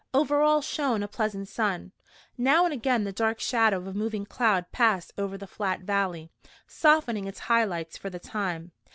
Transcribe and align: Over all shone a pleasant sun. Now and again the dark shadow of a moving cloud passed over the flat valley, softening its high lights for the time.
Over 0.15 0.41
all 0.41 0.61
shone 0.63 1.03
a 1.03 1.07
pleasant 1.07 1.47
sun. 1.47 1.91
Now 2.35 2.65
and 2.65 2.73
again 2.73 3.03
the 3.03 3.11
dark 3.11 3.39
shadow 3.39 3.77
of 3.77 3.85
a 3.85 3.93
moving 3.93 4.25
cloud 4.25 4.65
passed 4.71 5.13
over 5.15 5.37
the 5.37 5.45
flat 5.45 5.81
valley, 5.81 6.31
softening 6.65 7.27
its 7.27 7.37
high 7.41 7.65
lights 7.65 7.99
for 7.99 8.09
the 8.09 8.17
time. 8.17 8.71